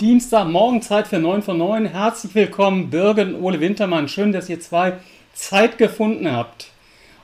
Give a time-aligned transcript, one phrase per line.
[0.00, 1.86] Dienstag, Morgenzeit für 9 von 9.
[1.86, 4.06] Herzlich willkommen, Birgit und Ole Wintermann.
[4.06, 4.92] Schön, dass ihr zwei
[5.34, 6.68] Zeit gefunden habt.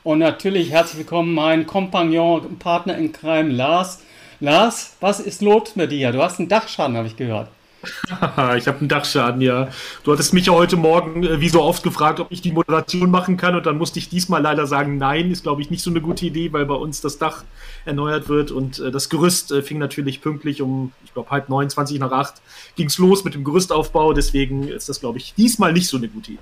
[0.02, 4.00] Und natürlich herzlich willkommen, mein Kompagnon, Partner in Crime, Lars.
[4.40, 6.10] Lars, was ist los mit dir?
[6.10, 7.48] Du hast einen Dachschaden, habe ich gehört.
[8.56, 9.68] ich habe einen Dachschaden, ja.
[10.02, 13.10] Du hattest mich ja heute Morgen äh, wie so oft gefragt, ob ich die Moderation
[13.10, 15.90] machen kann und dann musste ich diesmal leider sagen, nein, ist glaube ich nicht so
[15.90, 17.44] eine gute Idee, weil bei uns das Dach
[17.84, 21.70] erneuert wird und äh, das Gerüst äh, fing natürlich pünktlich um, ich glaube halb neun,
[21.70, 22.34] zwanzig nach acht,
[22.76, 26.08] ging es los mit dem Gerüstaufbau, deswegen ist das glaube ich diesmal nicht so eine
[26.08, 26.40] gute Idee.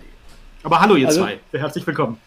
[0.63, 2.19] Aber hallo ihr also, zwei, herzlich willkommen.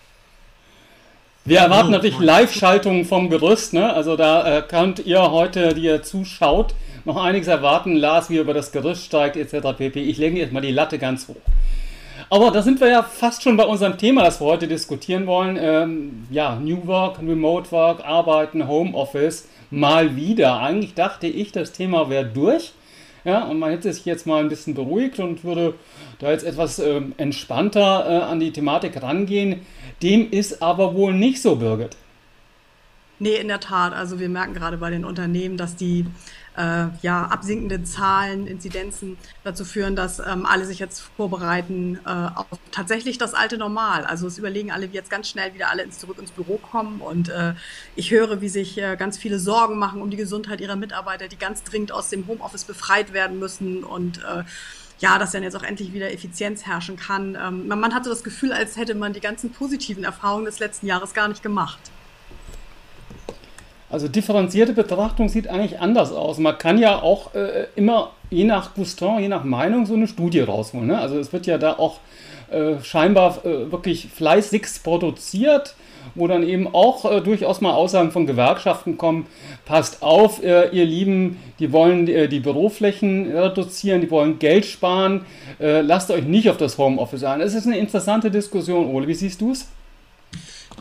[1.47, 3.93] Wir erwarten natürlich Live-Schaltungen vom Gerüst, ne?
[3.93, 6.73] also da äh, könnt ihr heute, die ihr zuschaut,
[7.05, 7.95] noch einiges erwarten.
[7.95, 9.77] Lars, wie er über das Gerüst steigt, etc.
[9.77, 10.01] pp.
[10.01, 11.35] Ich lege jetzt mal die Latte ganz hoch.
[12.29, 15.57] Aber da sind wir ja fast schon bei unserem Thema, das wir heute diskutieren wollen.
[15.59, 20.59] Ähm, ja, New Work, Remote Work, Arbeiten, Homeoffice, mal wieder.
[20.59, 22.73] Eigentlich dachte ich, das Thema wäre durch.
[23.25, 25.73] Ja, und man hätte sich jetzt mal ein bisschen beruhigt und würde
[26.19, 29.61] da jetzt etwas äh, entspannter äh, an die Thematik rangehen.
[30.03, 31.95] Dem ist aber wohl nicht so, Birgit.
[33.17, 33.93] Nee, in der Tat.
[33.93, 36.05] Also wir merken gerade bei den Unternehmen, dass die
[36.57, 42.47] äh, ja, absinkende Zahlen, Inzidenzen dazu führen, dass ähm, alle sich jetzt vorbereiten äh, auf
[42.71, 44.05] tatsächlich das alte Normal.
[44.05, 47.01] Also es überlegen alle, wie jetzt ganz schnell wieder alle ins, zurück ins Büro kommen.
[47.01, 47.53] Und äh,
[47.95, 51.37] ich höre, wie sich äh, ganz viele Sorgen machen um die Gesundheit ihrer Mitarbeiter, die
[51.37, 54.43] ganz dringend aus dem Homeoffice befreit werden müssen und äh,
[54.99, 57.37] ja, dass dann jetzt auch endlich wieder Effizienz herrschen kann.
[57.39, 60.87] Ähm, man, man hatte das Gefühl, als hätte man die ganzen positiven Erfahrungen des letzten
[60.87, 61.79] Jahres gar nicht gemacht.
[63.95, 66.37] Also differenzierte Betrachtung sieht eigentlich anders aus.
[66.37, 70.41] Man kann ja auch äh, immer je nach Guston, je nach Meinung so eine Studie
[70.41, 70.87] rausholen.
[70.87, 70.99] Ne?
[70.99, 71.99] Also es wird ja da auch
[72.51, 75.75] äh, scheinbar äh, wirklich fleißigst produziert,
[76.13, 79.27] wo dann eben auch äh, durchaus mal Aussagen von Gewerkschaften kommen.
[79.63, 85.21] Passt auf, äh, ihr Lieben, die wollen äh, die Büroflächen reduzieren, die wollen Geld sparen.
[85.57, 87.39] lasst euch nicht auf das Homeoffice ein.
[87.39, 89.07] Es ist eine interessante Diskussion, Ole.
[89.07, 89.69] Wie siehst du es?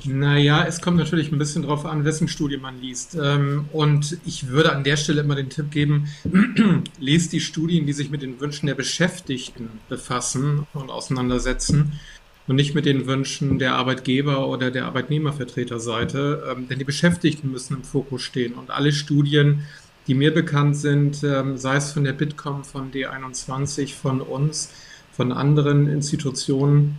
[0.07, 3.17] Naja, es kommt natürlich ein bisschen darauf an, wessen Studie man liest.
[3.21, 6.09] Ähm, und ich würde an der Stelle immer den Tipp geben,
[7.01, 11.99] lest die Studien, die sich mit den Wünschen der Beschäftigten befassen und auseinandersetzen
[12.47, 16.45] und nicht mit den Wünschen der Arbeitgeber oder der Arbeitnehmervertreterseite.
[16.51, 18.55] Ähm, denn die Beschäftigten müssen im Fokus stehen.
[18.55, 19.63] Und alle Studien,
[20.07, 24.71] die mir bekannt sind, ähm, sei es von der Bitkom, von D21, von uns,
[25.13, 26.99] von anderen Institutionen,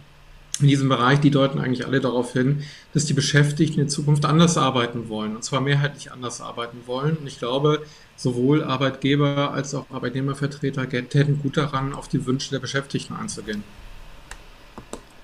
[0.59, 4.57] in diesem Bereich, die deuten eigentlich alle darauf hin, dass die Beschäftigten in Zukunft anders
[4.57, 7.17] arbeiten wollen, und zwar mehrheitlich anders arbeiten wollen.
[7.17, 7.81] Und ich glaube,
[8.15, 13.63] sowohl Arbeitgeber als auch Arbeitnehmervertreter täten gut daran, auf die Wünsche der Beschäftigten einzugehen.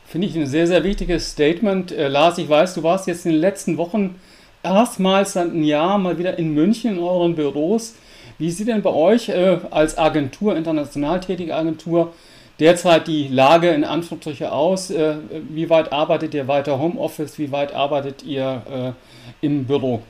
[0.05, 1.93] Finde ich ein sehr, sehr wichtiges Statement.
[1.93, 4.15] Äh, Lars, ich weiß, du warst jetzt in den letzten Wochen
[4.61, 7.95] erstmals seit einem Jahr mal wieder in München in euren Büros.
[8.37, 12.13] Wie sieht denn bei euch äh, als Agentur, international tätige Agentur,
[12.61, 14.91] derzeit die Lage in Anführungsstrichen aus?
[14.91, 15.15] Äh,
[15.49, 17.37] wie weit arbeitet ihr weiter Homeoffice?
[17.39, 18.95] Wie weit arbeitet ihr
[19.41, 20.03] äh, im Büro?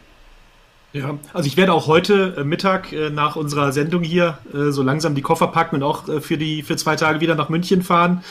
[0.93, 5.21] Ja, also ich werde auch heute äh, Mittag nach unserer Sendung hier so langsam die
[5.21, 8.23] Koffer packen und auch für die für zwei Tage wieder nach München fahren.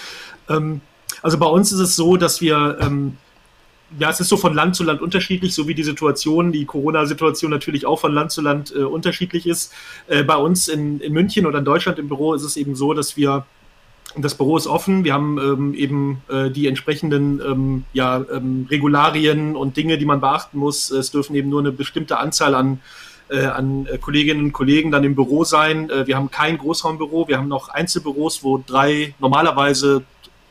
[0.48, 0.82] Ähm,
[1.22, 3.16] also bei uns ist es so, dass wir ähm,
[3.98, 7.50] ja, es ist so von Land zu Land unterschiedlich, so wie die Situation, die Corona-Situation
[7.50, 9.72] natürlich auch von Land zu Land unterschiedlich ist.
[10.06, 13.16] Bei uns in, in München oder in Deutschland im Büro ist es eben so, dass
[13.16, 13.46] wir
[14.16, 15.04] das Büro ist offen.
[15.04, 20.20] Wir haben ähm, eben äh, die entsprechenden ähm, ja, ähm, Regularien und Dinge, die man
[20.20, 20.90] beachten muss.
[20.90, 22.80] Es dürfen eben nur eine bestimmte Anzahl an,
[23.28, 25.90] äh, an äh, Kolleginnen und Kollegen dann im Büro sein.
[25.90, 27.28] Äh, wir haben kein Großraumbüro.
[27.28, 30.02] Wir haben noch Einzelbüros, wo drei, normalerweise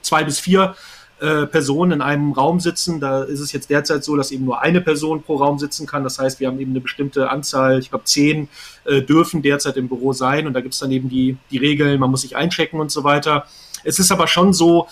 [0.01, 0.75] zwei bis vier
[1.21, 2.99] äh, Personen in einem Raum sitzen.
[2.99, 6.03] Da ist es jetzt derzeit so, dass eben nur eine Person pro Raum sitzen kann.
[6.03, 8.47] Das heißt, wir haben eben eine bestimmte Anzahl, ich glaube zehn
[8.85, 11.99] äh, dürfen derzeit im Büro sein und da gibt es dann eben die, die Regeln,
[11.99, 13.45] man muss sich einchecken und so weiter.
[13.83, 14.87] Es ist aber schon so,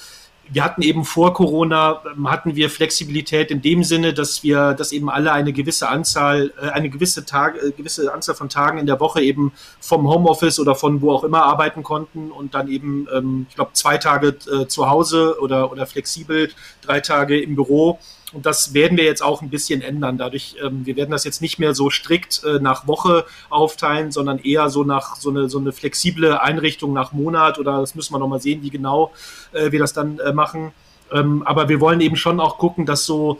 [0.51, 4.91] wir hatten eben vor Corona, ähm, hatten wir Flexibilität in dem Sinne, dass wir, dass
[4.91, 8.85] eben alle eine gewisse Anzahl, äh, eine gewisse Tag, äh, gewisse Anzahl von Tagen in
[8.85, 13.07] der Woche eben vom Homeoffice oder von wo auch immer arbeiten konnten und dann eben,
[13.13, 16.49] ähm, ich glaube, zwei Tage äh, zu Hause oder, oder flexibel,
[16.81, 17.99] drei Tage im Büro.
[18.33, 20.17] Und das werden wir jetzt auch ein bisschen ändern.
[20.17, 24.39] Dadurch, ähm, wir werden das jetzt nicht mehr so strikt äh, nach Woche aufteilen, sondern
[24.39, 28.19] eher so nach so eine, so eine flexible Einrichtung nach Monat oder das müssen wir
[28.19, 29.13] nochmal sehen, wie genau
[29.53, 30.73] äh, wir das dann äh, machen.
[31.11, 33.39] Ähm, aber wir wollen eben schon auch gucken, dass so,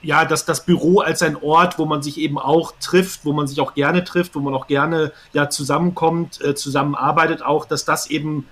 [0.00, 3.46] ja, dass das Büro als ein Ort, wo man sich eben auch trifft, wo man
[3.46, 8.08] sich auch gerne trifft, wo man auch gerne ja zusammenkommt, äh, zusammenarbeitet, auch, dass das
[8.08, 8.46] eben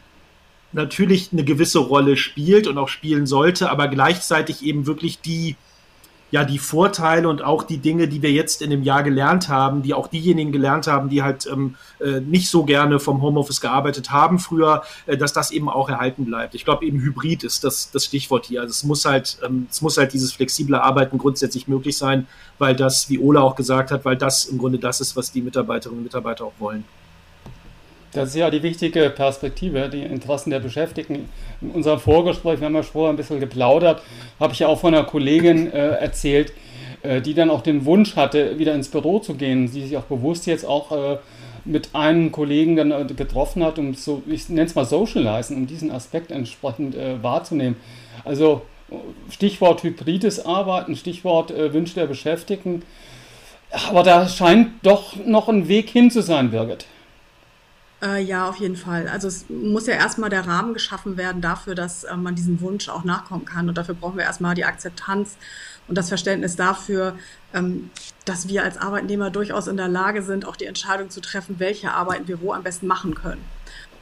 [0.72, 5.56] natürlich eine gewisse Rolle spielt und auch spielen sollte, aber gleichzeitig eben wirklich die,
[6.30, 9.82] ja die Vorteile und auch die Dinge, die wir jetzt in dem Jahr gelernt haben,
[9.82, 14.10] die auch diejenigen gelernt haben, die halt ähm, äh, nicht so gerne vom Homeoffice gearbeitet
[14.10, 16.54] haben früher, äh, dass das eben auch erhalten bleibt.
[16.54, 18.62] Ich glaube eben Hybrid ist das, das Stichwort hier.
[18.62, 22.26] Also es muss halt, ähm, es muss halt dieses flexible Arbeiten grundsätzlich möglich sein,
[22.58, 25.42] weil das, wie Ola auch gesagt hat, weil das im Grunde das ist, was die
[25.42, 26.84] Mitarbeiterinnen und Mitarbeiter auch wollen.
[28.12, 31.30] Das ist ja die wichtige Perspektive, die Interessen der Beschäftigten.
[31.62, 34.02] In unserem Vorgespräch, wir haben ja vorher ein bisschen geplaudert,
[34.38, 36.52] habe ich ja auch von einer Kollegin äh, erzählt,
[37.02, 40.02] äh, die dann auch den Wunsch hatte, wieder ins Büro zu gehen, die sich auch
[40.02, 41.18] bewusst jetzt auch äh,
[41.64, 45.66] mit einem Kollegen dann äh, getroffen hat, um so, ich nenne es mal socializen, um
[45.66, 47.76] diesen Aspekt entsprechend äh, wahrzunehmen.
[48.24, 48.60] Also
[49.30, 52.82] Stichwort hybrides Arbeiten, Stichwort äh, Wünsche der Beschäftigten.
[53.88, 56.84] Aber da scheint doch noch ein Weg hin zu sein, Birgit.
[58.02, 59.06] Äh, ja, auf jeden Fall.
[59.06, 62.88] Also es muss ja erstmal der Rahmen geschaffen werden dafür, dass äh, man diesem Wunsch
[62.88, 63.68] auch nachkommen kann.
[63.68, 65.36] Und dafür brauchen wir erstmal die Akzeptanz
[65.86, 67.16] und das Verständnis dafür,
[67.54, 67.90] ähm,
[68.24, 71.92] dass wir als Arbeitnehmer durchaus in der Lage sind, auch die Entscheidung zu treffen, welche
[71.92, 73.44] Arbeiten wir wo am besten machen können.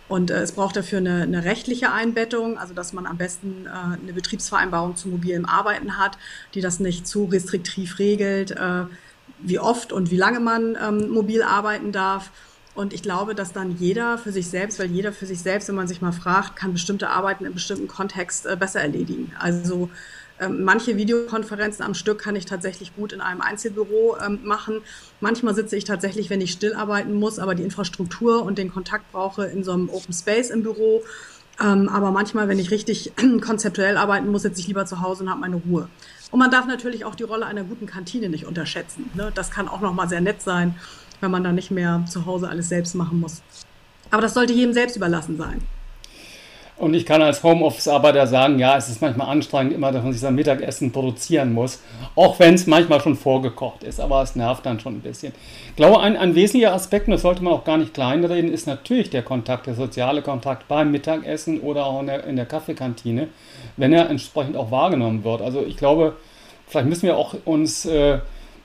[0.08, 3.69] Und äh, es braucht dafür eine, eine, rechtliche Einbettung, also dass man am besten äh,
[4.03, 6.17] eine Betriebsvereinbarung zu mobilem Arbeiten hat,
[6.55, 8.85] die das nicht zu restriktiv regelt, äh,
[9.41, 12.31] wie oft und wie lange man ähm, mobil arbeiten darf
[12.75, 15.75] und ich glaube, dass dann jeder für sich selbst, weil jeder für sich selbst, wenn
[15.75, 19.32] man sich mal fragt, kann bestimmte Arbeiten in bestimmten Kontext äh, besser erledigen.
[19.38, 19.90] Also
[20.40, 24.81] ähm, manche Videokonferenzen am Stück kann ich tatsächlich gut in einem Einzelbüro ähm, machen.
[25.20, 29.11] Manchmal sitze ich tatsächlich, wenn ich still arbeiten muss, aber die Infrastruktur und den Kontakt
[29.12, 31.02] brauche in so einem Open Space im Büro.
[31.61, 33.12] Ähm, aber manchmal, wenn ich richtig
[33.43, 35.88] konzeptuell arbeiten muss, sitze ich lieber zu Hause und habe meine Ruhe.
[36.31, 39.11] Und man darf natürlich auch die Rolle einer guten Kantine nicht unterschätzen.
[39.14, 39.32] Ne?
[39.34, 40.76] Das kann auch nochmal sehr nett sein
[41.20, 43.43] wenn man dann nicht mehr zu Hause alles selbst machen muss.
[44.11, 45.61] Aber das sollte jedem selbst überlassen sein.
[46.81, 50.22] Und ich kann als Homeoffice-Arbeiter sagen, ja, es ist manchmal anstrengend, immer, dass man sich
[50.22, 51.82] sein Mittagessen produzieren muss,
[52.17, 55.34] auch wenn es manchmal schon vorgekocht ist, aber es nervt dann schon ein bisschen.
[55.69, 58.67] Ich glaube, ein, ein wesentlicher Aspekt, und das sollte man auch gar nicht kleinreden, ist
[58.67, 63.28] natürlich der Kontakt, der soziale Kontakt beim Mittagessen oder auch in der, in der Kaffeekantine,
[63.76, 65.43] wenn er entsprechend auch wahrgenommen wird.
[65.43, 66.17] Also ich glaube,
[66.67, 67.84] vielleicht müssen wir auch uns...
[67.84, 68.20] Äh,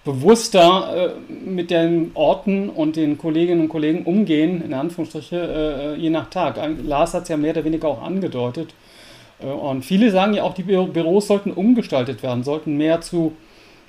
[0.06, 5.96] bewusster äh, mit den Orten und den Kolleginnen und Kollegen umgehen, in Anführungsstriche, äh, äh
[5.96, 6.58] je nach Tag.
[6.84, 8.74] Lars hat es ja mehr oder weniger auch angedeutet.
[9.40, 13.36] Äh, und viele sagen ja auch, die Bü Büros sollten umgestaltet werden, sollten mehr zu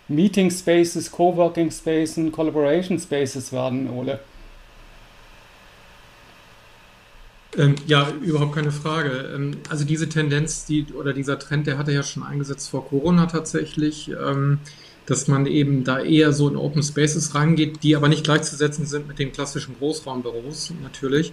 [0.08, 4.18] Meeting Spaces, Coworking Spaces, Collaboration Spaces werden, Ole.
[7.58, 9.32] Ähm, ja, überhaupt keine Frage.
[9.34, 13.26] Ähm, also diese Tendenz, die oder dieser Trend, der hatte ja schon eingesetzt vor Corona
[13.26, 14.10] tatsächlich.
[14.10, 14.60] Ähm,
[15.06, 19.08] dass man eben da eher so in Open Spaces rangeht, die aber nicht gleichzusetzen sind
[19.08, 21.32] mit den klassischen Großraumbüros natürlich.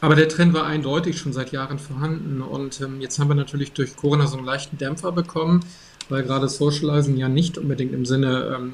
[0.00, 3.72] Aber der Trend war eindeutig schon seit Jahren vorhanden und ähm, jetzt haben wir natürlich
[3.72, 5.60] durch Corona so einen leichten Dämpfer bekommen,
[6.08, 8.72] weil gerade Socializing ja nicht unbedingt im Sinne ähm,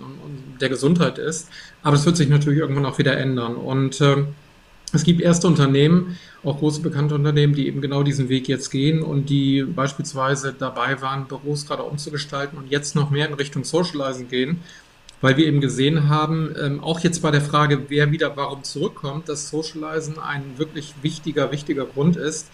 [0.60, 1.48] der Gesundheit ist.
[1.82, 4.28] Aber es wird sich natürlich irgendwann auch wieder ändern und ähm,
[4.92, 9.02] es gibt erste Unternehmen, auch große bekannte Unternehmen, die eben genau diesen Weg jetzt gehen
[9.02, 14.28] und die beispielsweise dabei waren, Büros gerade umzugestalten und jetzt noch mehr in Richtung Socializing
[14.28, 14.60] gehen,
[15.20, 19.28] weil wir eben gesehen haben, ähm, auch jetzt bei der Frage, wer wieder warum zurückkommt,
[19.28, 22.48] dass Socializing ein wirklich wichtiger, wichtiger Grund ist,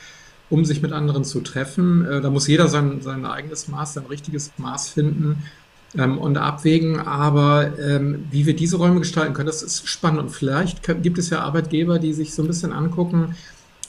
[0.49, 2.05] um sich mit anderen zu treffen.
[2.07, 5.43] Äh, da muss jeder sein, sein eigenes Maß, sein richtiges Maß finden
[5.99, 7.01] ähm, und abwägen.
[7.01, 10.21] Aber ähm, wie wir diese Räume gestalten können, das ist spannend.
[10.21, 13.35] Und vielleicht gibt es ja Arbeitgeber, die sich so ein bisschen angucken,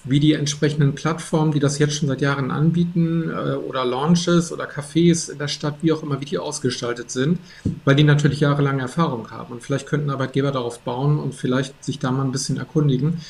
[0.05, 4.69] wie die entsprechenden Plattformen, die das jetzt schon seit Jahren anbieten, äh, oder Launches oder
[4.69, 7.39] Cafés in der Stadt, wie auch immer, wie die ausgestaltet sind,
[7.85, 9.53] weil die natürlich jahrelange Erfahrung haben.
[9.53, 13.21] Und vielleicht könnten Arbeitgeber darauf bauen und vielleicht sich da mal ein bisschen erkundigen.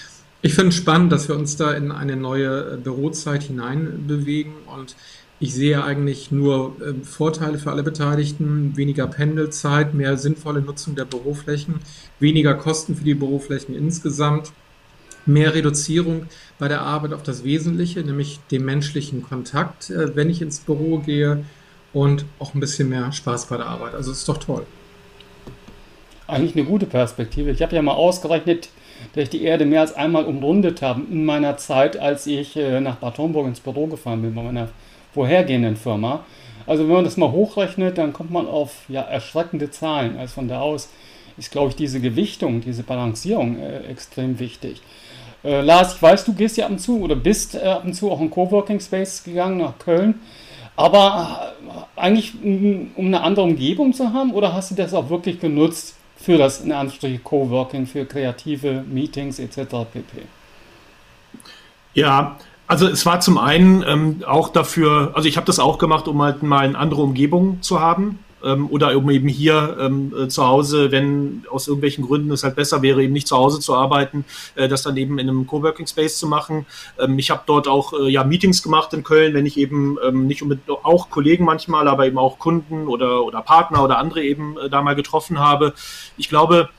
[0.42, 4.96] Ich finde es spannend, dass wir uns da in eine neue Bürozeit hineinbewegen und
[5.40, 11.06] ich sehe eigentlich nur äh, Vorteile für alle Beteiligten, weniger Pendelzeit, mehr sinnvolle Nutzung der
[11.06, 11.76] Büroflächen,
[12.20, 14.54] weniger Kosten für die Büroflächen insgesamt,
[15.26, 16.28] mehr Reduzierung
[16.60, 21.00] bei der Arbeit auf das Wesentliche, nämlich den menschlichen Kontakt, äh, wenn ich ins Büro
[21.00, 21.44] gehe
[21.94, 23.94] und auch ein bisschen mehr Spaß bei der Arbeit.
[23.94, 24.66] Also ist doch toll.
[26.28, 27.52] Eigentlich eine gute Perspektive.
[27.52, 28.70] Ich habe ja mal ausgerechnet,
[29.14, 32.80] dass ich die Erde mehr als einmal umrundet habe in meiner Zeit, als ich äh,
[32.80, 34.70] nach Bad Homburg ins Büro gefahren bin bei meiner
[35.14, 36.26] vorhergehenden Firma.
[36.66, 40.18] Also wenn man das mal hochrechnet, dann kommt man auf ja, erschreckende Zahlen.
[40.18, 40.90] Also von da aus
[41.38, 44.82] ist, glaube ich, diese Gewichtung, diese Balancierung äh, extrem wichtig.
[45.44, 47.94] Äh, Lars, ich weiß, du gehst ja ab und zu oder bist äh, ab und
[47.94, 50.22] zu auch in Coworking Space gegangen nach Köln.
[50.76, 55.40] Aber äh, eigentlich, um, eine andere Umgebung zu haben, oder hast du das auch wirklich
[55.40, 59.58] genutzt für das in Anführungsstrichen Coworking, für kreative Meetings etc.
[59.92, 60.24] pp?
[61.94, 66.08] Ja, also es war zum einen ähm, auch dafür, also ich habe das auch gemacht,
[66.08, 68.20] um halt mal eine andere Umgebung zu haben.
[68.44, 72.56] Ähm, oder um eben hier ähm, äh, zu Hause, wenn aus irgendwelchen Gründen es halt
[72.56, 75.88] besser wäre, eben nicht zu Hause zu arbeiten, äh, das dann eben in einem Coworking
[75.88, 76.66] Space zu machen.
[77.00, 80.28] Ähm, ich habe dort auch äh, ja Meetings gemacht in Köln, wenn ich eben ähm,
[80.28, 84.58] nicht unbedingt auch Kollegen manchmal, aber eben auch Kunden oder oder Partner oder andere eben
[84.58, 85.74] äh, da mal getroffen habe.
[86.18, 86.70] Ich glaube,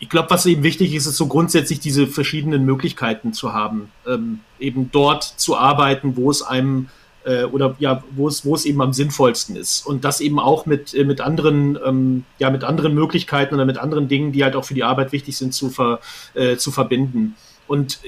[0.00, 4.40] ich glaube, was eben wichtig ist, ist so grundsätzlich diese verschiedenen Möglichkeiten zu haben, ähm,
[4.58, 6.88] eben dort zu arbeiten, wo es einem
[7.24, 9.86] äh, oder ja, wo es, wo es eben am sinnvollsten ist.
[9.86, 13.78] Und das eben auch mit, äh, mit anderen, ähm, ja, mit anderen Möglichkeiten oder mit
[13.78, 16.00] anderen Dingen, die halt auch für die Arbeit wichtig sind, zu, ver,
[16.34, 17.36] äh, zu verbinden.
[17.70, 18.00] Und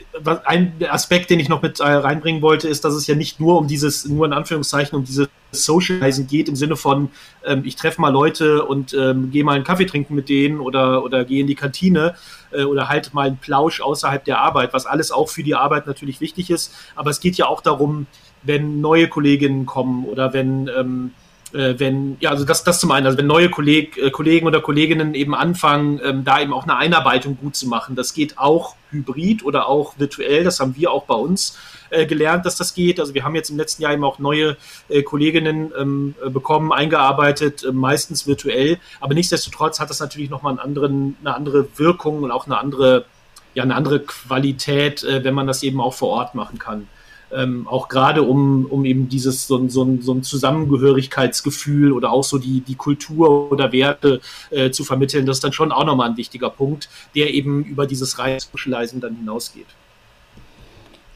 [0.44, 3.58] ein Aspekt, den ich noch mit äh, reinbringen wollte, ist, dass es ja nicht nur
[3.58, 7.10] um dieses, nur in Anführungszeichen, um dieses Socializen geht, im Sinne von,
[7.44, 11.04] ähm, ich treffe mal Leute und ähm, gehe mal einen Kaffee trinken mit denen oder,
[11.04, 12.16] oder gehe in die Kantine
[12.50, 15.86] äh, oder halt mal einen Plausch außerhalb der Arbeit, was alles auch für die Arbeit
[15.86, 16.74] natürlich wichtig ist.
[16.96, 18.08] Aber es geht ja auch darum,
[18.42, 21.12] wenn neue Kolleginnen kommen oder wenn, ähm,
[21.52, 24.60] äh, wenn, ja, also das, das zum einen, also wenn neue Kolleg, äh, Kollegen oder
[24.60, 27.96] Kolleginnen eben anfangen, ähm, da eben auch eine Einarbeitung gut zu machen.
[27.96, 31.58] Das geht auch hybrid oder auch virtuell, das haben wir auch bei uns
[31.92, 32.98] äh, gelernt, dass das geht.
[33.00, 34.56] Also wir haben jetzt im letzten Jahr eben auch neue
[34.88, 38.78] äh, Kolleginnen ähm, äh, bekommen, eingearbeitet, äh, meistens virtuell.
[39.00, 43.04] Aber nichtsdestotrotz hat das natürlich nochmal einen anderen, eine andere Wirkung und auch eine andere,
[43.54, 46.86] ja, eine andere Qualität, äh, wenn man das eben auch vor Ort machen kann
[47.32, 52.38] ähm, auch gerade um, um eben dieses so, so, so ein Zusammengehörigkeitsgefühl oder auch so
[52.38, 56.16] die, die Kultur oder Werte äh, zu vermitteln, das ist dann schon auch nochmal ein
[56.16, 59.66] wichtiger Punkt, der eben über dieses reine Socializing dann hinausgeht.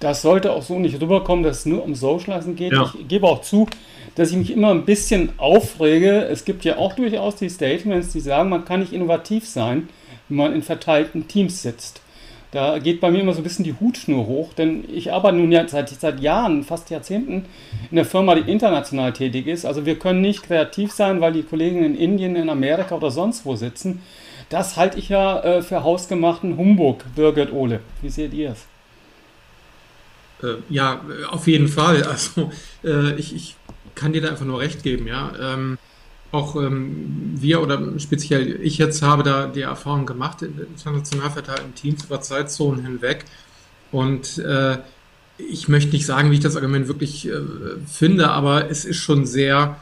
[0.00, 2.72] Das sollte auch so nicht rüberkommen, dass es nur um Socializing geht.
[2.72, 2.92] Ja.
[2.98, 3.66] Ich gebe auch zu,
[4.14, 6.26] dass ich mich immer ein bisschen aufrege.
[6.26, 9.88] Es gibt ja auch durchaus die Statements, die sagen, man kann nicht innovativ sein,
[10.28, 12.02] wenn man in verteilten Teams sitzt.
[12.56, 15.52] Da geht bei mir immer so ein bisschen die Hutschnur hoch, denn ich arbeite nun
[15.52, 17.44] ja seit, seit Jahren, fast Jahrzehnten,
[17.90, 19.66] in der Firma, die international tätig ist.
[19.66, 23.44] Also wir können nicht kreativ sein, weil die Kollegen in Indien, in Amerika oder sonst
[23.44, 24.00] wo sitzen.
[24.48, 27.80] Das halte ich ja äh, für hausgemachten Humbug, Birgit Ole.
[28.00, 28.66] Wie seht ihr es?
[30.42, 32.04] Äh, ja, auf jeden Fall.
[32.04, 32.50] Also
[32.82, 33.56] äh, ich, ich,
[33.94, 35.30] kann dir da einfach nur recht geben, ja.
[35.38, 35.76] Ähm,
[36.32, 41.74] auch ähm, wir oder speziell ich jetzt habe da die Erfahrung gemacht in international verteilten
[41.74, 43.24] Teams über Zeitzonen hinweg.
[43.92, 44.78] Und äh,
[45.38, 47.40] ich möchte nicht sagen, wie ich das Argument wirklich äh,
[47.86, 49.76] finde, aber es ist schon sehr,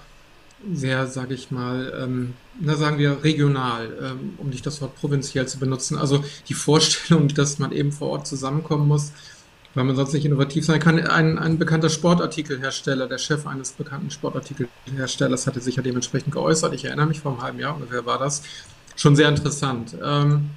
[0.72, 5.46] sehr, sage ich mal, ähm, na sagen wir regional, ähm, um nicht das Wort provinziell
[5.46, 5.96] zu benutzen.
[5.96, 9.12] Also die Vorstellung, dass man eben vor Ort zusammenkommen muss,
[9.74, 10.98] weil man sonst nicht innovativ sein kann.
[10.98, 16.74] Ein, ein bekannter Sportartikelhersteller, der Chef eines bekannten Sportartikelherstellers, hatte sich ja dementsprechend geäußert.
[16.74, 18.42] Ich erinnere mich, vor einem halben Jahr ungefähr war das.
[18.96, 19.96] Schon sehr interessant.
[20.02, 20.50] Ähm,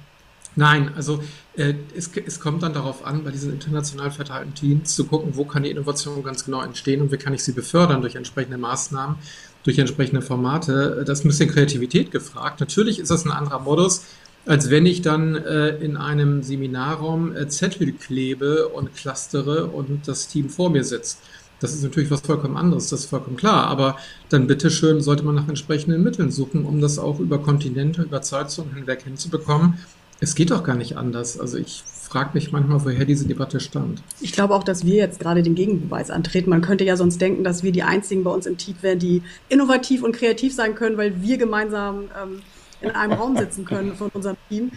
[0.54, 1.22] nein, also
[1.56, 5.44] äh, es, es kommt dann darauf an, bei diesen international verteilten Teams zu gucken, wo
[5.44, 9.16] kann die Innovation ganz genau entstehen und wie kann ich sie befördern durch entsprechende Maßnahmen,
[9.64, 11.02] durch entsprechende Formate.
[11.04, 12.60] Das ist ein bisschen Kreativität gefragt.
[12.60, 14.04] Natürlich ist das ein anderer Modus
[14.48, 20.26] als wenn ich dann äh, in einem Seminarraum äh, Zettel klebe und clustere und das
[20.28, 21.20] Team vor mir sitzt.
[21.60, 23.66] Das ist natürlich was vollkommen anderes, das ist vollkommen klar.
[23.66, 23.98] Aber
[24.30, 28.74] dann bitteschön sollte man nach entsprechenden Mitteln suchen, um das auch über Kontinente, über Zeitzonen
[28.74, 29.74] hinweg hinzubekommen.
[30.20, 31.38] Es geht doch gar nicht anders.
[31.38, 34.02] Also ich frage mich manchmal, woher diese Debatte stammt.
[34.20, 36.48] Ich glaube auch, dass wir jetzt gerade den Gegenbeweis antreten.
[36.48, 39.22] Man könnte ja sonst denken, dass wir die Einzigen bei uns im Team wären, die
[39.50, 42.40] innovativ und kreativ sein können, weil wir gemeinsam ähm,
[42.80, 44.72] in einem Raum sitzen können von unserem Team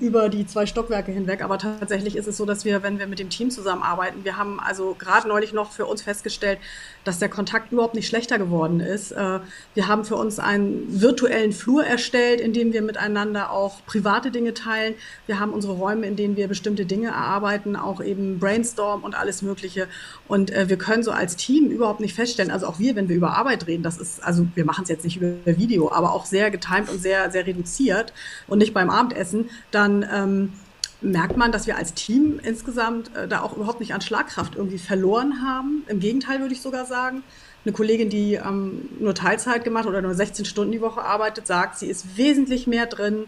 [0.00, 1.42] über die zwei Stockwerke hinweg.
[1.42, 4.60] Aber tatsächlich ist es so, dass wir, wenn wir mit dem Team zusammenarbeiten, wir haben
[4.60, 6.58] also gerade neulich noch für uns festgestellt,
[7.04, 9.12] dass der Kontakt überhaupt nicht schlechter geworden ist.
[9.12, 9.40] Äh,
[9.74, 14.54] wir haben für uns einen virtuellen Flur erstellt, in dem wir miteinander auch private Dinge
[14.54, 14.94] teilen.
[15.26, 19.42] Wir haben unsere Räume, in denen wir bestimmte Dinge erarbeiten, auch eben Brainstorm und alles
[19.42, 19.88] Mögliche.
[20.28, 23.16] Und äh, wir können so als Team überhaupt nicht feststellen, also auch wir, wenn wir
[23.16, 26.26] über Arbeit reden, das ist, also wir machen es jetzt nicht über Video, aber auch
[26.26, 28.12] sehr getimt und sehr, sehr reduziert
[28.46, 30.52] und nicht beim Abendessen, dann ähm,
[31.00, 34.78] merkt man, dass wir als Team insgesamt äh, da auch überhaupt nicht an Schlagkraft irgendwie
[34.78, 35.82] verloren haben.
[35.86, 37.22] Im Gegenteil würde ich sogar sagen.
[37.64, 41.78] Eine Kollegin, die ähm, nur Teilzeit gemacht oder nur 16 Stunden die Woche arbeitet, sagt,
[41.78, 43.24] sie ist wesentlich mehr drin,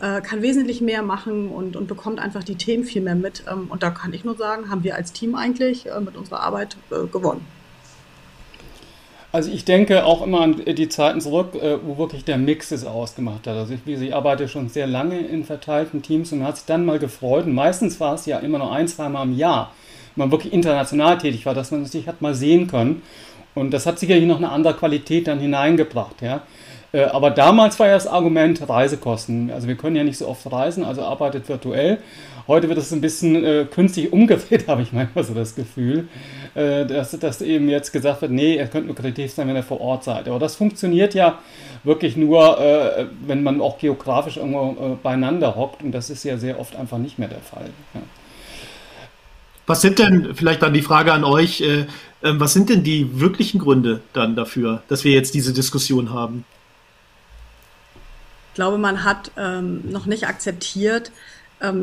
[0.00, 3.44] äh, kann wesentlich mehr machen und, und bekommt einfach die Themen viel mehr mit.
[3.50, 6.40] Ähm, und da kann ich nur sagen, haben wir als Team eigentlich äh, mit unserer
[6.40, 7.44] Arbeit äh, gewonnen.
[9.32, 12.84] Also ich denke auch immer an die Zeiten zurück, äh, wo wirklich der Mix es
[12.84, 13.56] ausgemacht hat.
[13.56, 16.98] Also ich, ich arbeite schon sehr lange in verteilten Teams und hat sich dann mal
[16.98, 17.46] gefreut.
[17.46, 19.72] Und meistens war es ja immer nur ein, zweimal im Jahr,
[20.14, 23.00] wenn man wirklich international tätig war, dass man sich hat mal sehen können.
[23.54, 26.20] Und das hat sicherlich noch eine andere Qualität dann hineingebracht.
[26.20, 26.42] Ja.
[26.92, 29.50] Äh, aber damals war ja das Argument Reisekosten.
[29.50, 31.98] Also wir können ja nicht so oft reisen, also arbeitet virtuell.
[32.46, 36.08] Heute wird es ein bisschen äh, künstlich umgedreht, habe ich manchmal so das Gefühl.
[36.54, 39.62] Äh, dass, dass eben jetzt gesagt wird, nee, ihr könnt nur kreativ sein, wenn ihr
[39.62, 40.28] vor Ort seid.
[40.28, 41.38] Aber das funktioniert ja
[41.84, 46.36] wirklich nur, äh, wenn man auch geografisch irgendwo äh, beieinander hockt und das ist ja
[46.36, 47.70] sehr oft einfach nicht mehr der Fall.
[47.94, 48.02] Ja.
[49.66, 51.86] Was sind denn, vielleicht dann die Frage an euch, äh,
[52.22, 56.44] ähm, was sind denn die wirklichen Gründe dann dafür, dass wir jetzt diese Diskussion haben?
[58.50, 61.10] Ich glaube, man hat ähm, noch nicht akzeptiert,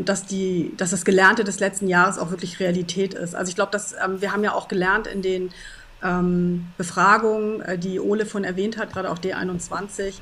[0.06, 3.36] dass, die, dass das Gelernte des letzten Jahres auch wirklich Realität ist.
[3.36, 5.52] Also ich glaube, dass ähm, wir haben ja auch gelernt in den
[6.04, 10.16] ähm, Befragungen, äh, die Ole von erwähnt hat, gerade auch D21,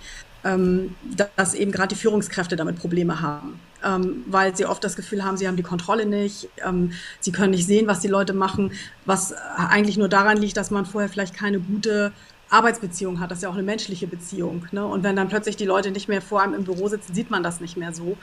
[0.44, 0.96] ähm,
[1.36, 3.60] dass eben gerade die Führungskräfte damit Probleme haben.
[3.84, 7.52] Ähm, weil sie oft das Gefühl haben, sie haben die Kontrolle nicht, ähm, sie können
[7.52, 8.72] nicht sehen, was die Leute machen,
[9.06, 12.12] was eigentlich nur daran liegt, dass man vorher vielleicht keine gute
[12.50, 13.30] Arbeitsbeziehung hat.
[13.30, 14.66] Das ist ja auch eine menschliche Beziehung.
[14.72, 14.86] Ne?
[14.86, 17.44] Und wenn dann plötzlich die Leute nicht mehr vor einem im Büro sitzen, sieht man
[17.44, 18.18] das nicht mehr so.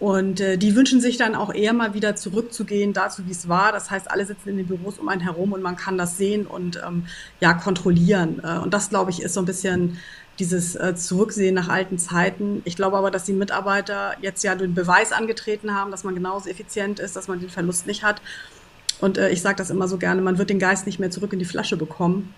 [0.00, 3.70] Und äh, die wünschen sich dann auch eher mal wieder zurückzugehen dazu, wie es war.
[3.70, 6.46] Das heißt, alle sitzen in den Büros um einen herum und man kann das sehen
[6.46, 7.04] und ähm,
[7.40, 8.40] ja kontrollieren.
[8.42, 9.98] Äh, und das, glaube ich, ist so ein bisschen
[10.38, 12.62] dieses äh, Zurücksehen nach alten Zeiten.
[12.64, 16.48] Ich glaube aber, dass die Mitarbeiter jetzt ja den Beweis angetreten haben, dass man genauso
[16.48, 18.22] effizient ist, dass man den Verlust nicht hat.
[19.02, 21.34] Und äh, ich sage das immer so gerne, man wird den Geist nicht mehr zurück
[21.34, 22.34] in die Flasche bekommen.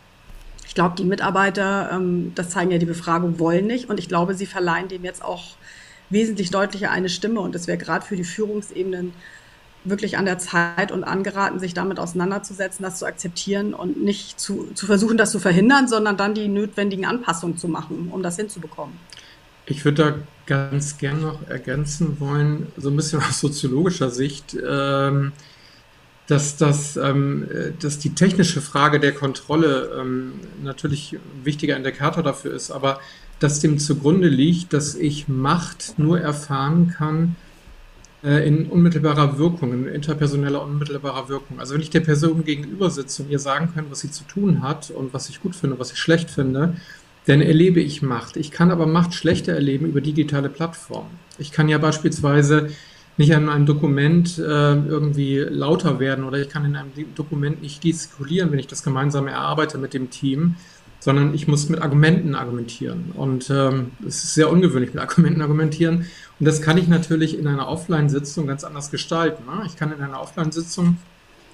[0.67, 3.89] Ich glaube, die Mitarbeiter, ähm, das zeigen ja die Befragungen, wollen nicht.
[3.89, 5.55] Und ich glaube, sie verleihen dem jetzt auch
[6.13, 7.41] wesentlich deutlicher eine Stimme.
[7.41, 9.13] Und es wäre gerade für die Führungsebenen
[9.85, 14.69] wirklich an der Zeit und angeraten, sich damit auseinanderzusetzen, das zu akzeptieren und nicht zu,
[14.75, 18.97] zu versuchen, das zu verhindern, sondern dann die notwendigen Anpassungen zu machen, um das hinzubekommen.
[19.67, 20.15] Ich würde da
[20.47, 25.33] ganz gern noch ergänzen wollen, so ein bisschen aus soziologischer Sicht, ähm,
[26.29, 27.49] dass, das, ähm,
[27.81, 33.01] dass die technische Frage der Kontrolle ähm, natürlich ein wichtiger Indikator dafür ist, aber
[33.43, 37.37] dass dem zugrunde liegt, dass ich Macht nur erfahren kann,
[38.23, 41.59] äh, in unmittelbarer Wirkung, in interpersoneller unmittelbarer Wirkung.
[41.59, 44.63] Also wenn ich der Person gegenüber sitze und ihr sagen kann, was sie zu tun
[44.63, 46.77] hat und was ich gut finde, was ich schlecht finde,
[47.27, 48.37] dann erlebe ich Macht.
[48.37, 51.11] Ich kann aber Macht schlechter erleben über digitale Plattformen.
[51.39, 52.69] Ich kann ja beispielsweise
[53.17, 57.83] nicht in einem Dokument äh, irgendwie lauter werden oder ich kann in einem Dokument nicht
[57.83, 60.57] gestikulieren, wenn ich das gemeinsam erarbeite mit dem Team,
[61.03, 63.11] sondern ich muss mit Argumenten argumentieren.
[63.15, 66.07] Und ähm, es ist sehr ungewöhnlich, mit Argumenten argumentieren.
[66.39, 69.43] Und das kann ich natürlich in einer Offline-Sitzung ganz anders gestalten.
[69.47, 69.65] Ne?
[69.67, 70.99] Ich kann in einer Offline-Sitzung,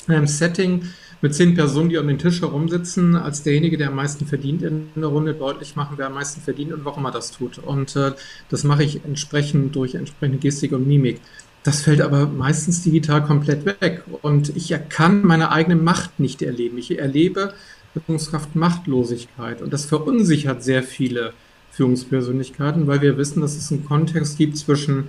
[0.07, 0.83] in einem Setting
[1.23, 4.63] mit zehn Personen, die um den Tisch herum sitzen, als derjenige, der am meisten verdient
[4.63, 7.57] in der Runde, deutlich machen, wer am meisten verdient und warum er das tut.
[7.57, 8.13] Und äh,
[8.51, 11.23] das mache ich entsprechend durch entsprechende Gestik und Mimik.
[11.63, 14.05] Das fällt aber meistens digital komplett weg.
[14.21, 16.77] Und ich kann meine eigene Macht nicht erleben.
[16.77, 17.55] Ich erlebe
[18.01, 19.63] Führungskraft Machtlosigkeit.
[19.63, 21.33] Und das verunsichert sehr viele
[21.73, 25.09] Führungspersönlichkeiten, weil wir wissen, dass es einen Kontext gibt zwischen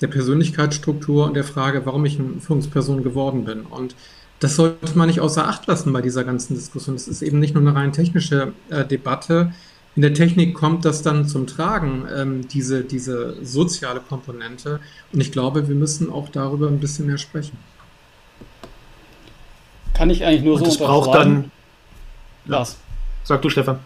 [0.00, 3.62] der Persönlichkeitsstruktur und der Frage, warum ich eine Führungsperson geworden bin.
[3.62, 3.94] Und
[4.40, 6.96] das sollte man nicht außer Acht lassen bei dieser ganzen Diskussion.
[6.96, 9.52] Es ist eben nicht nur eine rein technische äh, Debatte.
[9.96, 14.80] In der Technik kommt das dann zum Tragen, ähm, diese, diese soziale Komponente.
[15.12, 17.56] Und ich glaube, wir müssen auch darüber ein bisschen mehr sprechen.
[19.94, 21.50] Kann ich eigentlich nur und so das braucht dann.
[22.46, 22.78] Lars.
[23.22, 23.80] Sag du, Stefan.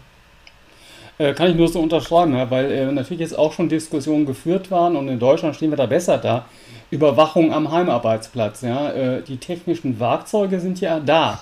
[1.17, 4.71] Äh, kann ich nur so unterschreiben, ja, weil äh, natürlich jetzt auch schon Diskussionen geführt
[4.71, 6.45] waren und in Deutschland stehen wir da besser da.
[6.91, 8.61] Überwachung am Heimarbeitsplatz.
[8.61, 11.39] Ja, äh, die technischen Werkzeuge sind ja da.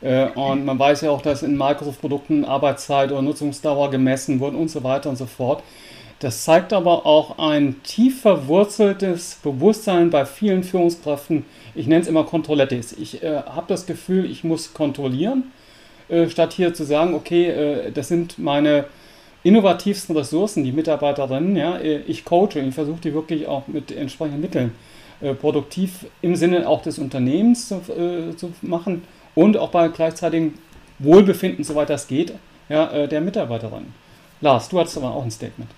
[0.00, 4.68] Äh, und man weiß ja auch, dass in Microsoft-Produkten Arbeitszeit oder Nutzungsdauer gemessen wird und
[4.68, 5.62] so weiter und so fort.
[6.20, 11.44] Das zeigt aber auch ein tief verwurzeltes Bewusstsein bei vielen Führungskräften.
[11.74, 12.92] Ich nenne es immer Kontrollettis.
[12.92, 15.52] Ich äh, habe das Gefühl, ich muss kontrollieren,
[16.08, 18.86] äh, statt hier zu sagen, okay, äh, das sind meine
[19.42, 24.40] innovativsten Ressourcen, die Mitarbeiterinnen, ja, äh, ich coache, ich versuche die wirklich auch mit entsprechenden
[24.40, 24.72] Mitteln
[25.20, 29.02] äh, produktiv im Sinne auch des Unternehmens zu, äh, zu machen
[29.34, 30.54] und auch bei gleichzeitigem
[30.98, 32.32] Wohlbefinden, soweit das geht,
[32.68, 33.92] ja, der Mitarbeiterin.
[34.40, 35.68] Lars, du hattest aber auch ein Statement.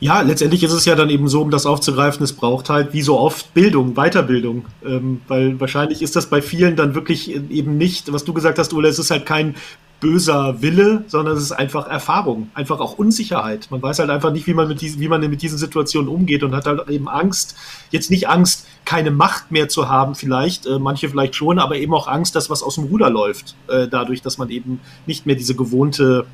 [0.00, 3.02] Ja, letztendlich ist es ja dann eben so, um das aufzugreifen, es braucht halt wie
[3.02, 4.64] so oft Bildung, Weiterbildung.
[4.84, 8.72] Ähm, weil wahrscheinlich ist das bei vielen dann wirklich eben nicht, was du gesagt hast,
[8.72, 9.54] Ole, es ist halt kein
[10.02, 13.68] böser Wille, sondern es ist einfach Erfahrung, einfach auch Unsicherheit.
[13.70, 16.42] Man weiß halt einfach nicht, wie man mit diesen, wie man mit diesen Situationen umgeht
[16.42, 17.54] und hat halt eben Angst,
[17.92, 21.94] jetzt nicht Angst, keine Macht mehr zu haben, vielleicht, äh, manche vielleicht schon, aber eben
[21.94, 25.36] auch Angst, dass was aus dem Ruder läuft, äh, dadurch, dass man eben nicht mehr
[25.36, 26.26] diese gewohnte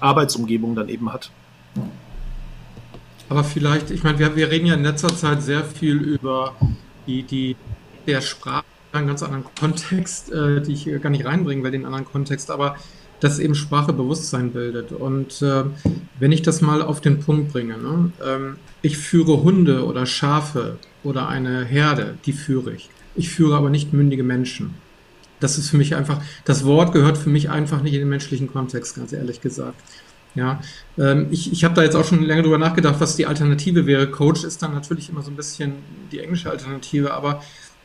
[0.00, 1.30] Arbeitsumgebung dann eben hat.
[3.28, 6.54] Aber vielleicht, ich meine, wir, wir reden ja in letzter Zeit sehr viel über
[7.06, 7.56] die, die
[8.06, 12.04] der Sprache einen ganz anderen Kontext, äh, die ich gar nicht reinbringen will, den anderen
[12.04, 12.76] Kontext, aber
[13.20, 14.90] dass eben Sprache Bewusstsein bildet.
[14.92, 15.64] Und äh,
[16.18, 18.12] wenn ich das mal auf den Punkt bringe, ne?
[18.24, 22.90] ähm, ich führe Hunde oder Schafe oder eine Herde, die führe ich.
[23.14, 24.74] Ich führe aber nicht mündige Menschen.
[25.38, 28.48] Das ist für mich einfach, das Wort gehört für mich einfach nicht in den menschlichen
[28.52, 29.80] Kontext, ganz ehrlich gesagt.
[30.34, 30.60] Ja,
[30.98, 34.10] ähm, ich, ich habe da jetzt auch schon länger drüber nachgedacht, was die Alternative wäre.
[34.10, 35.74] Coach ist dann natürlich immer so ein bisschen
[36.10, 37.42] die englische Alternative, aber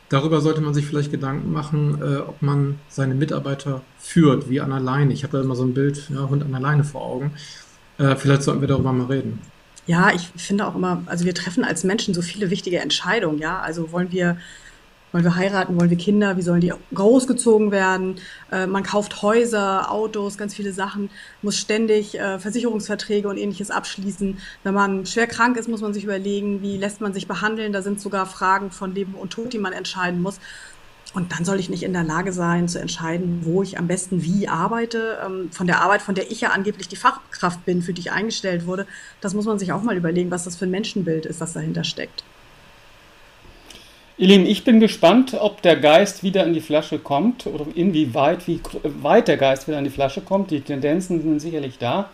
[0.08, 4.70] darüber sollte man sich vielleicht Gedanken machen, äh, ob man seine Mitarbeiter führt, wie an
[4.70, 5.12] der Leine.
[5.12, 7.32] Ich habe da immer so ein Bild, ja, Hund an der Leine vor Augen.
[7.98, 9.40] Äh, vielleicht sollten wir darüber mal reden.
[9.86, 13.60] Ja, ich finde auch immer, also wir treffen als Menschen so viele wichtige Entscheidungen, ja.
[13.60, 14.38] Also wollen wir
[15.12, 15.78] wollen wir heiraten?
[15.78, 16.36] Wollen wir Kinder?
[16.36, 18.16] Wie sollen die großgezogen werden?
[18.52, 21.10] Äh, man kauft Häuser, Autos, ganz viele Sachen,
[21.42, 24.38] muss ständig äh, Versicherungsverträge und ähnliches abschließen.
[24.64, 27.72] Wenn man schwer krank ist, muss man sich überlegen, wie lässt man sich behandeln?
[27.72, 30.40] Da sind sogar Fragen von Leben und Tod, die man entscheiden muss.
[31.14, 34.22] Und dann soll ich nicht in der Lage sein, zu entscheiden, wo ich am besten
[34.22, 35.18] wie arbeite.
[35.24, 38.12] Ähm, von der Arbeit, von der ich ja angeblich die Fachkraft bin, für die ich
[38.12, 38.86] eingestellt wurde,
[39.22, 41.84] das muss man sich auch mal überlegen, was das für ein Menschenbild ist, was dahinter
[41.84, 42.24] steckt.
[44.20, 48.48] Ihr Lieben, ich bin gespannt, ob der Geist wieder in die Flasche kommt oder inwieweit,
[48.48, 50.50] wie weit der Geist wieder in die Flasche kommt.
[50.50, 52.10] Die Tendenzen sind sicherlich da.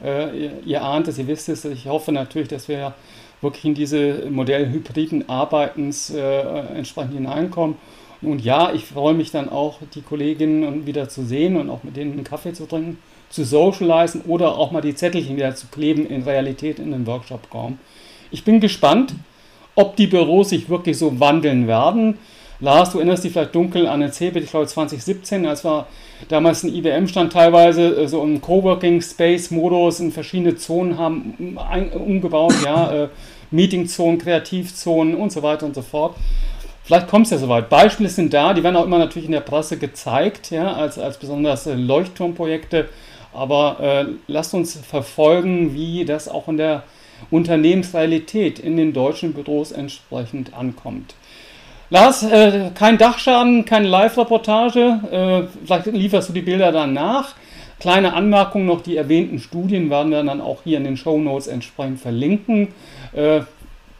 [0.00, 1.64] Äh, ihr, ahnt es, ihr wisst es.
[1.64, 2.94] Ich hoffe natürlich, dass wir
[3.40, 7.74] wirklich in diese Modellhybriden Arbeitens äh, entsprechend hineinkommen.
[8.22, 11.96] Und ja, ich freue mich dann auch, die Kolleginnen wieder zu sehen und auch mit
[11.96, 16.06] denen einen Kaffee zu trinken, zu socialisen oder auch mal die Zettelchen wieder zu kleben
[16.06, 17.80] in Realität in den Workshop-Raum.
[18.30, 19.14] Ich bin gespannt
[19.80, 22.18] ob die Büros sich wirklich so wandeln werden.
[22.60, 25.86] Lars, du erinnerst dich vielleicht dunkel an den CeBIT, ich glaube 2017, als war
[26.28, 31.56] damals ein IBM-Stand teilweise äh, so im Coworking-Space-Modus in verschiedene Zonen haben
[31.94, 33.08] umgebaut, ja, äh,
[33.50, 36.16] Meeting-Zonen, Kreativzonen und so weiter und so fort.
[36.84, 37.68] Vielleicht kommt es ja soweit.
[37.70, 41.16] Beispiele sind da, die werden auch immer natürlich in der Presse gezeigt, ja, als, als
[41.16, 42.88] besonders äh, Leuchtturmprojekte.
[43.32, 46.82] Aber äh, lasst uns verfolgen, wie das auch in der
[47.30, 51.14] Unternehmensrealität in den deutschen Büros entsprechend ankommt.
[51.90, 55.00] Lars, äh, kein Dachschaden, keine Live-Reportage.
[55.10, 57.34] Äh, vielleicht lieferst du die Bilder dann nach.
[57.80, 61.46] Kleine Anmerkung noch, die erwähnten Studien werden wir dann auch hier in den Show Notes
[61.46, 62.68] entsprechend verlinken.
[63.12, 63.40] Äh,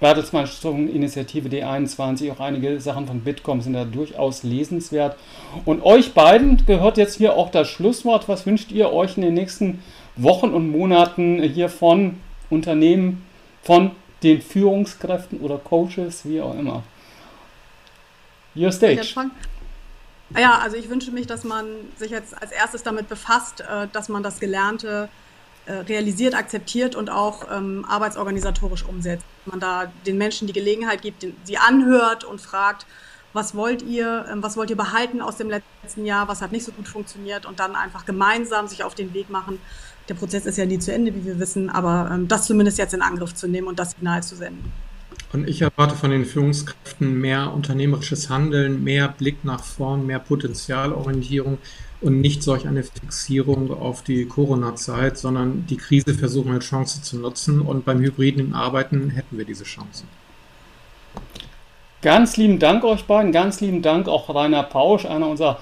[0.00, 0.48] Bertelsmann
[0.88, 5.16] Initiative D21, auch einige Sachen von Bitkom sind da durchaus lesenswert.
[5.64, 8.28] Und euch beiden gehört jetzt hier auch das Schlusswort.
[8.28, 9.82] Was wünscht ihr euch in den nächsten
[10.16, 12.16] Wochen und Monaten hier von
[12.50, 13.24] Unternehmen
[13.62, 16.82] von den Führungskräften oder Coaches, wie auch immer.
[18.54, 19.14] Your stage.
[20.36, 24.08] Ja, also ich wünsche mich, dass man sich jetzt als erstes damit befasst, äh, dass
[24.08, 25.08] man das Gelernte
[25.66, 29.24] äh, realisiert, akzeptiert und auch ähm, arbeitsorganisatorisch umsetzt.
[29.44, 32.86] Man da den Menschen die Gelegenheit gibt, sie anhört und fragt,
[33.32, 36.64] was wollt ihr, ähm, was wollt ihr behalten aus dem letzten Jahr, was hat nicht
[36.64, 39.60] so gut funktioniert und dann einfach gemeinsam sich auf den Weg machen,
[40.10, 42.92] der Prozess ist ja nie zu Ende, wie wir wissen, aber ähm, das zumindest jetzt
[42.92, 44.72] in Angriff zu nehmen und das Signal zu senden.
[45.32, 51.58] Und ich erwarte von den Führungskräften mehr unternehmerisches Handeln, mehr Blick nach vorn, mehr Potenzialorientierung
[52.00, 57.16] und nicht solch eine Fixierung auf die Corona-Zeit, sondern die Krise versuchen als Chance zu
[57.16, 57.60] nutzen.
[57.60, 60.08] Und beim hybriden Arbeiten hätten wir diese Chancen.
[62.02, 65.58] Ganz lieben Dank euch beiden, ganz lieben Dank auch Rainer Pausch, einer unserer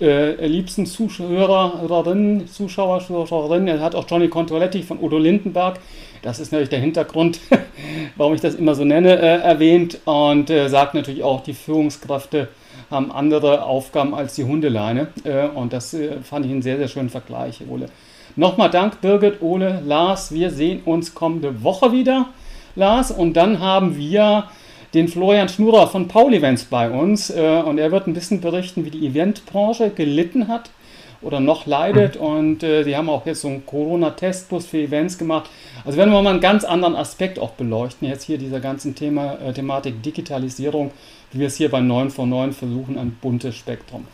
[0.00, 3.68] äh, liebsten Zuschauerinnen, Zuschauer, Zuschauerinnen.
[3.68, 5.78] Er hat auch Johnny Contoletti von Udo Lindenberg,
[6.22, 7.38] das ist natürlich der Hintergrund,
[8.16, 12.48] warum ich das immer so nenne, äh, erwähnt und äh, sagt natürlich auch, die Führungskräfte
[12.90, 16.88] haben andere Aufgaben als die Hundeleine äh, und das äh, fand ich einen sehr, sehr
[16.88, 17.90] schönen Vergleich, Ole.
[18.36, 20.32] Nochmal Dank, Birgit, Ole, Lars.
[20.32, 22.28] Wir sehen uns kommende Woche wieder,
[22.74, 24.44] Lars, und dann haben wir
[24.94, 28.84] den Florian Schnurer von Paul Events bei uns äh, und er wird ein bisschen berichten,
[28.84, 30.70] wie die Eventbranche gelitten hat
[31.20, 32.20] oder noch leidet.
[32.20, 32.26] Mhm.
[32.26, 35.50] Und äh, die haben auch jetzt so einen Corona-Testbus für Events gemacht.
[35.84, 39.38] Also werden wir mal einen ganz anderen Aspekt auch beleuchten, jetzt hier dieser ganzen Thema,
[39.44, 40.92] äh, Thematik Digitalisierung,
[41.32, 44.06] wie wir es hier bei 9 von 9 versuchen, ein buntes Spektrum.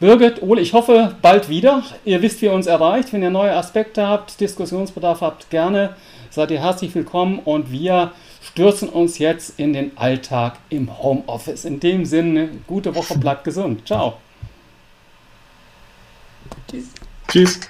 [0.00, 1.82] Birgit, Ole, ich hoffe bald wieder.
[2.04, 3.12] Ihr wisst, wie ihr uns erreicht.
[3.12, 5.90] Wenn ihr neue Aspekte habt, Diskussionsbedarf habt, gerne
[6.30, 11.64] seid ihr herzlich willkommen und wir stürzen uns jetzt in den Alltag im Homeoffice.
[11.64, 13.86] In dem Sinne, gute Woche, bleibt gesund.
[13.86, 14.18] Ciao.
[16.68, 16.86] Tschüss.
[17.28, 17.60] Tschüss.